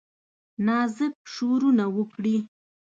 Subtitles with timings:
[0.65, 2.37] نازک شورونه وکړي